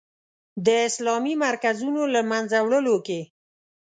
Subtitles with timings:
[0.65, 3.21] د اسلامي مرکزونو له منځه وړلو کې.